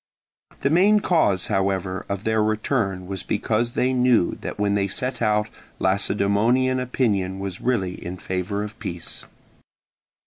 The 0.61 0.71
main 0.71 0.99
cause 1.01 1.45
however 1.45 2.07
of 2.09 2.23
their 2.23 2.41
return 2.41 3.05
was 3.05 3.21
because 3.21 3.73
they 3.73 3.93
knew 3.93 4.35
that 4.41 4.57
when 4.57 4.73
they 4.73 4.87
set 4.87 5.21
out 5.21 5.47
Lacedaemonian 5.77 6.79
opinion 6.79 7.37
was 7.37 7.61
really 7.61 8.03
in 8.03 8.17
favour 8.17 8.63
of 8.63 8.79
peace. 8.79 9.25